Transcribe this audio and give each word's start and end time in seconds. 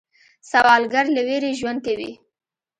سوالګر 0.49 1.05
له 1.15 1.21
ویرې 1.27 1.51
ژوند 1.59 1.79
کوي 1.87 2.11